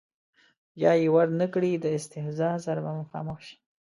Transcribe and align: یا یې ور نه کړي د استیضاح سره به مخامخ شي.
یا 0.81 0.91
یې 1.01 1.07
ور 1.13 1.27
نه 1.39 1.47
کړي 1.53 1.71
د 1.77 1.85
استیضاح 1.97 2.55
سره 2.65 2.79
به 2.85 2.91
مخامخ 3.01 3.37
شي. 3.47 3.57